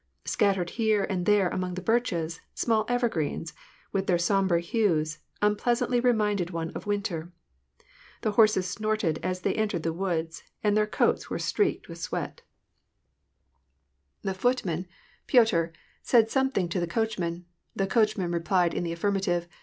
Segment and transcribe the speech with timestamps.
[0.25, 3.53] Scattered here and there among the birches, small evergreens,
[3.91, 7.31] with their sombre hues, unpleasantly reminded one of winter.
[8.21, 12.41] The horses snorted as they entered the woods, and their coats were streaked with sweat.
[14.23, 14.97] 156 WAR AND PEACE,^ The footman,
[15.67, 17.45] Piotr, said something to the coachman:
[17.75, 19.47] the coachman replied in the affirmative.